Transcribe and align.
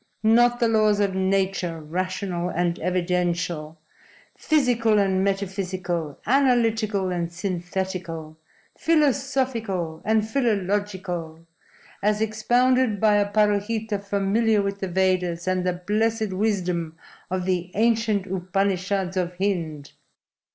Not 0.23 0.59
the 0.59 0.67
laws 0.67 0.99
of 0.99 1.13
nature, 1.13 1.79
rational 1.79 2.49
and 2.49 2.79
evidential, 2.79 3.77
physical 4.35 4.97
and 4.97 5.23
metaphysical, 5.23 6.17
analytical 6.25 7.09
and 7.11 7.31
synthetical, 7.31 8.35
philosophical, 8.75 10.01
and 10.03 10.27
philological, 10.27 11.45
as 12.01 12.19
expounded 12.19 12.99
by 12.99 13.17
a 13.17 13.31
Parohita 13.31 13.99
familiar 14.03 14.63
with 14.63 14.79
the 14.79 14.87
Vedas 14.87 15.47
and 15.47 15.67
the 15.67 15.73
blessed 15.73 16.33
wisdom 16.33 16.95
of 17.29 17.45
the 17.45 17.69
ancient 17.75 18.25
Upanishads 18.25 19.15
of 19.17 19.37
Hind!" 19.37 19.91